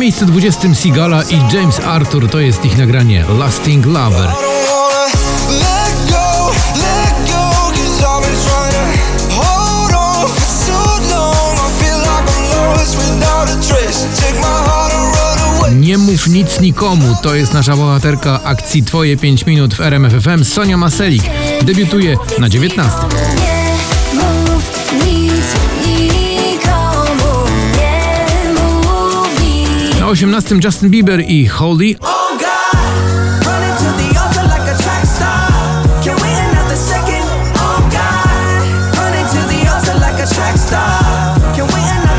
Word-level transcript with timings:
miejscu 0.00 0.26
20 0.26 0.74
Sigala 0.74 1.22
i 1.22 1.54
James 1.54 1.80
Arthur 1.80 2.28
to 2.28 2.40
jest 2.40 2.64
ich 2.64 2.78
nagranie 2.78 3.24
Lasting 3.38 3.86
Lover. 3.86 4.30
Nie 15.74 15.98
mów 15.98 16.26
nic 16.26 16.60
nikomu, 16.60 17.16
to 17.22 17.34
jest 17.34 17.52
nasza 17.52 17.76
bohaterka 17.76 18.40
akcji 18.44 18.82
Twoje 18.82 19.16
5 19.16 19.46
minut 19.46 19.74
w 19.74 19.80
RMFFM 19.80 20.44
Sonia 20.44 20.76
Maselik. 20.76 21.22
Debiutuje 21.62 22.16
na 22.38 22.48
19. 22.48 22.90
18 30.10 30.60
Justin 30.64 30.90
Bieber 30.90 31.20
i 31.20 31.46
Holy. 31.46 31.96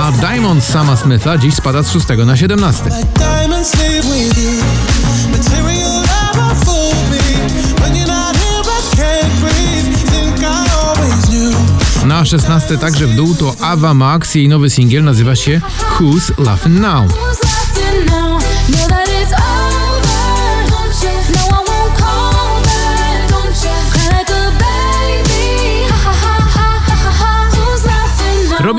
A 0.00 0.12
Diamond 0.12 0.64
Sama 0.64 0.96
Smitha 0.96 1.38
dziś 1.38 1.54
spada 1.54 1.82
z 1.82 1.92
6 1.92 2.06
na 2.26 2.36
17. 2.36 2.82
Na 12.04 12.24
16 12.24 12.78
także 12.78 13.06
w 13.06 13.14
dół 13.14 13.34
to 13.34 13.54
Ava 13.60 13.94
Max. 13.94 14.34
Jej 14.34 14.48
nowy 14.48 14.70
singiel 14.70 15.04
nazywa 15.04 15.36
się 15.36 15.60
Who's 15.98 16.44
Laughing 16.44 16.80
Now. 16.80 17.45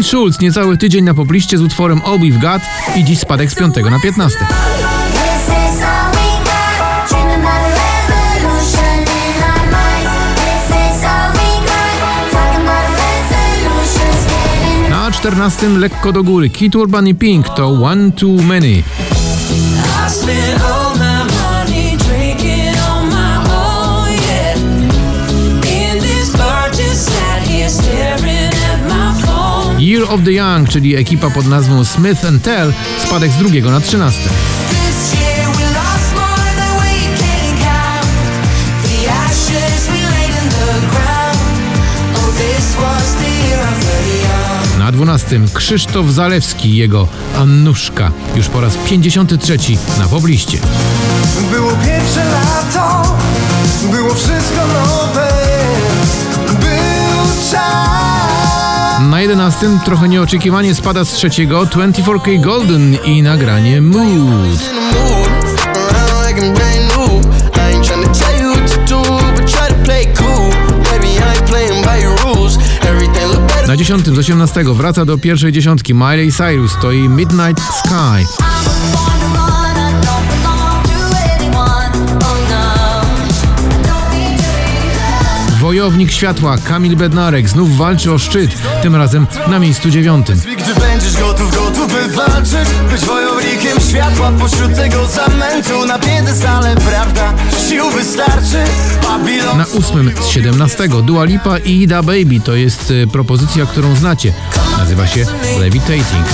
Robin 0.00 0.10
Schulz 0.10 0.40
niecały 0.40 0.76
tydzień 0.76 1.04
na 1.04 1.14
pobliście 1.14 1.58
z 1.58 1.62
utworem 1.62 2.00
All 2.04 2.18
We've 2.18 2.40
Got 2.40 2.62
i 2.96 3.04
dziś 3.04 3.18
spadek 3.18 3.50
z 3.50 3.54
5 3.54 3.76
na 3.90 4.00
15. 4.00 4.38
This 4.38 4.46
is 5.48 5.82
all 5.82 6.10
we 6.12 6.44
got. 6.44 7.08
Dreaming 7.08 7.44
about 7.44 7.62
a 7.64 7.84
revolution 8.08 9.02
in 9.02 9.42
our 9.42 9.66
minds. 9.66 10.10
This 10.36 10.76
is 10.76 11.04
all 11.04 11.32
we 11.32 11.66
got. 11.66 12.32
Talking 12.32 12.62
about 12.62 12.86
resolutions, 13.00 14.26
getting 14.26 14.90
Na 14.90 15.10
14 15.10 15.78
lekko 15.78 16.12
do 16.12 16.22
góry 16.22 16.50
Kid 16.50 16.76
Urban 16.76 17.08
i 17.08 17.14
Pink 17.14 17.48
to 17.48 17.68
One 17.68 18.12
Too 18.12 18.42
Many. 18.42 18.82
Of 30.10 30.24
the 30.24 30.32
Young, 30.32 30.68
czyli 30.68 30.96
ekipa 30.96 31.30
pod 31.30 31.46
nazwą 31.46 31.84
Smith 31.84 32.20
Tell, 32.42 32.72
spadek 33.06 33.32
z 33.32 33.36
drugiego 33.36 33.70
na 33.70 33.80
13. 33.80 34.20
This 34.20 35.20
year 35.20 35.46
we 35.46 35.64
lost 35.64 36.14
more 36.14 36.50
than 36.56 36.76
we 36.82 37.18
can 37.18 37.58
count. 37.58 38.08
The 38.82 39.12
ashes 39.12 39.86
we 39.86 40.02
laid 40.10 40.42
in 40.42 40.48
the 40.50 40.86
ground. 40.90 41.38
Oh, 42.14 42.32
this 42.36 42.76
was 42.76 43.14
the 43.14 43.48
year 43.48 43.60
of 43.60 43.80
the 43.80 43.98
young. 44.22 44.78
Na 44.78 44.92
12 44.92 45.40
Krzysztof 45.54 46.10
Zalewski 46.10 46.68
i 46.68 46.76
jego 46.76 47.08
Annuszka, 47.36 48.12
już 48.36 48.48
po 48.48 48.60
raz 48.60 48.74
53 48.76 49.58
na 49.98 50.08
pobliście. 50.08 50.58
Było 51.50 51.70
pierwsze 51.70 52.24
lato. 52.24 53.16
Było 53.92 54.14
wszystko 54.14 54.66
nowe. 54.66 55.28
Był 56.48 57.50
czas. 57.50 57.79
Na 59.08 59.20
11 59.20 59.66
trochę 59.84 60.08
nieoczekiwanie 60.08 60.74
spada 60.74 61.04
z 61.04 61.12
trzeciego 61.12 61.62
24K 61.62 62.40
Golden 62.40 62.96
i 63.04 63.22
nagranie 63.22 63.80
Mood. 63.80 64.60
Na 73.66 73.76
10 73.76 74.06
z 74.06 74.18
18 74.18 74.64
wraca 74.64 75.04
do 75.04 75.18
pierwszej 75.18 75.52
dziesiątki 75.52 75.94
Miley 75.94 76.32
Cyrus, 76.32 76.72
to 76.82 76.92
i 76.92 77.08
Midnight 77.08 77.62
Sky. 77.62 78.26
Wojownik 85.70 86.12
światła 86.12 86.58
Kamil 86.58 86.96
Bednarek 86.96 87.48
znów 87.48 87.76
walczy 87.76 88.12
o 88.12 88.18
szczyt, 88.18 88.50
tym 88.82 88.96
razem 88.96 89.26
na 89.48 89.58
miejscu 89.58 89.90
dziewiątym. 89.90 90.40
Gdy 90.56 90.80
będziesz 90.80 91.16
gotów, 91.16 91.54
gotów 91.54 91.88
by 91.92 92.08
walczyć 92.08 92.68
Być 92.90 93.00
wojownikiem 93.00 93.80
światła 93.90 94.32
pośród 94.38 94.74
tego 94.74 95.06
zamętu 95.06 95.86
Na 95.86 95.98
piedestale, 95.98 96.76
prawda, 96.76 97.34
sił 97.68 97.90
wystarczy 97.90 98.64
Babilon 99.02 99.58
Na 99.58 99.66
ósmym 99.66 100.12
z 100.20 100.26
17 100.26 100.88
Dua 100.88 101.24
Lipa 101.24 101.58
i 101.58 101.82
Ida 101.82 102.02
Baby 102.02 102.40
to 102.44 102.54
jest 102.54 102.92
e, 103.02 103.06
propozycja, 103.06 103.66
którą 103.66 103.96
znacie. 103.96 104.32
Nazywa 104.78 105.06
się 105.06 105.26
Levitating. 105.60 106.26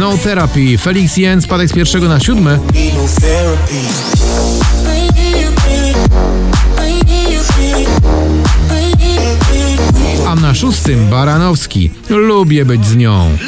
No 0.00 0.18
Therapy, 0.18 0.78
Felix 0.78 1.16
Jen 1.16 1.42
spadek 1.42 1.68
z 1.68 1.72
pierwszego 1.72 2.08
na 2.08 2.20
therapy 2.20 2.60
a 10.26 10.34
na 10.34 10.54
szóstym 10.54 11.10
Baranowski. 11.10 11.90
Lubię 12.08 12.64
być 12.64 12.86
z 12.86 12.96
nią. 12.96 13.38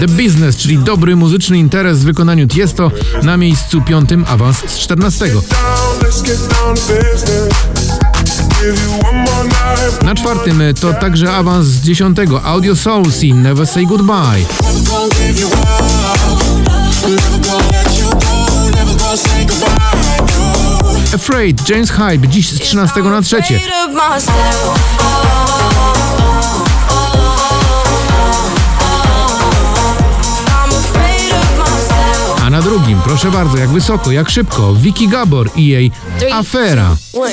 The 0.00 0.06
Business, 0.08 0.56
czyli 0.56 0.78
dobry 0.78 1.16
muzyczny 1.16 1.58
interes 1.58 1.98
w 1.98 2.04
wykonaniu 2.04 2.46
Tiesto 2.48 2.90
na 3.22 3.36
miejscu 3.36 3.82
piątym, 3.82 4.24
awans 4.28 4.56
z 4.66 4.78
14. 4.78 5.26
Na 10.02 10.14
czwartym 10.14 10.60
e, 10.60 10.74
to 10.74 10.94
także 10.94 11.32
awans 11.32 11.66
z 11.66 11.80
10. 11.80 12.18
Audio 12.44 12.76
Souls 12.76 13.22
i 13.22 13.34
Never 13.34 13.66
Say 13.66 13.86
Goodbye. 13.86 14.44
Afraid 21.14 21.68
James 21.68 21.90
Hype 21.90 22.28
dziś 22.28 22.50
z 22.50 22.58
13 22.58 23.02
na 23.02 23.22
3. 23.22 23.36
na 32.56 32.62
drugim. 32.62 33.00
Proszę 33.04 33.30
bardzo, 33.30 33.56
jak 33.56 33.70
wysoko, 33.70 34.12
jak 34.12 34.30
szybko. 34.30 34.74
Vicky 34.74 35.08
Gabor 35.08 35.50
i 35.56 35.66
jej 35.66 35.92
afera. 36.32 36.96
Noc, 37.14 37.28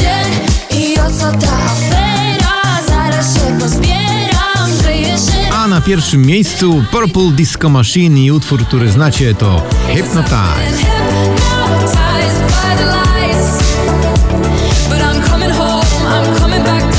dzień 0.00 0.32
i 0.80 0.98
o 0.98 1.10
co 1.10 1.32
ta 1.32 1.52
afera? 1.64 2.52
Zaraz 2.86 3.34
się 3.34 3.58
pozbieram, 3.60 4.70
żyję 4.82 5.18
się. 5.18 5.54
A 5.54 5.66
na 5.66 5.80
pierwszym 5.80 6.22
miejscu 6.22 6.84
Purple 6.90 7.30
Disco 7.32 7.68
Machine 7.68 8.18
i 8.18 8.30
utwór, 8.30 8.66
który 8.66 8.90
znacie 8.90 9.34
to 9.34 9.62
Hypnotize. 9.94 10.90
I'm 15.02 15.22
coming 15.30 15.50
home, 15.50 15.84
I'm 16.06 16.38
coming 16.38 16.64
back. 16.64 16.89